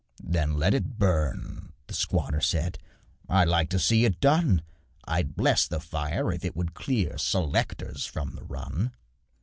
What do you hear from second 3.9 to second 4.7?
it done